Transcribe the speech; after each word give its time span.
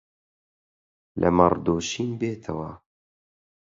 لە 1.19 1.29
مەڕ 1.37 1.53
دۆشین 1.65 2.09
بێتەوە 2.19 2.71